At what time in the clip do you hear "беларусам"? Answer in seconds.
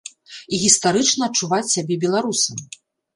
2.05-2.65